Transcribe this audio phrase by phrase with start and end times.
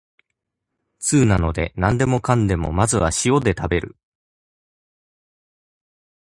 [0.99, 3.95] 通なので、なんでもかんでもまずは塩で食べる。